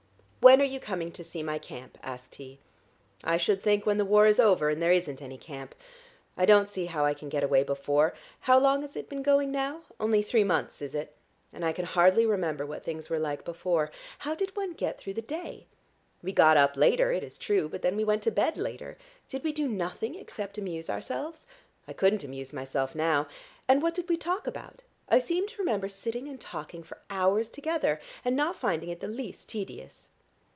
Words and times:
"When 0.43 0.59
are 0.59 0.63
you 0.63 0.79
coming 0.79 1.11
to 1.11 1.23
see 1.23 1.43
my 1.43 1.59
camp?" 1.59 1.99
asked 2.01 2.35
he. 2.35 2.57
"I 3.23 3.37
should 3.37 3.61
think 3.61 3.85
when 3.85 3.99
the 3.99 4.03
war 4.03 4.25
is 4.25 4.39
over 4.39 4.69
and 4.69 4.81
there 4.81 4.91
isn't 4.91 5.21
any 5.21 5.37
camp. 5.37 5.75
I 6.35 6.47
don't 6.47 6.67
see 6.67 6.87
how 6.87 7.05
I 7.05 7.13
can 7.13 7.29
get 7.29 7.43
away 7.43 7.61
before. 7.61 8.15
How 8.41 8.57
long 8.57 8.81
has 8.81 8.95
it 8.95 9.07
been 9.07 9.21
going 9.21 9.51
now? 9.51 9.81
Only 9.99 10.23
three 10.23 10.43
months, 10.43 10.81
is 10.81 10.95
it? 10.95 11.15
And 11.53 11.63
I 11.63 11.71
can 11.73 11.85
hardly 11.85 12.25
remember 12.25 12.65
what 12.65 12.83
things 12.83 13.07
were 13.07 13.19
like 13.19 13.45
before. 13.45 13.91
How 14.25 14.33
did 14.33 14.55
one 14.55 14.71
get 14.73 14.97
through 14.97 15.13
the 15.13 15.21
day? 15.21 15.67
We 16.23 16.31
got 16.31 16.57
up 16.57 16.75
later, 16.75 17.11
it 17.11 17.21
is 17.21 17.37
true, 17.37 17.69
but 17.69 17.83
then 17.83 17.95
we 17.95 18.03
went 18.03 18.23
to 18.23 18.31
bed 18.31 18.57
later. 18.57 18.97
Did 19.29 19.43
we 19.43 19.51
do 19.51 19.67
nothing 19.67 20.15
except 20.15 20.57
amuse 20.57 20.89
ourselves? 20.89 21.45
I 21.87 21.93
couldn't 21.93 22.23
amuse 22.23 22.51
myself 22.51 22.95
now. 22.95 23.27
And 23.67 23.79
what 23.83 23.93
did 23.93 24.09
we 24.09 24.17
talk 24.17 24.47
about? 24.47 24.81
I 25.07 25.19
seem 25.19 25.45
to 25.49 25.59
remember 25.61 25.87
sitting 25.87 26.27
and 26.27 26.41
talking 26.41 26.81
for 26.81 26.97
hours 27.11 27.47
together, 27.47 28.01
and 28.25 28.35
not 28.35 28.55
finding 28.57 28.89
it 28.89 29.01
the 29.01 29.07
least 29.07 29.47
tedious." 29.47 30.07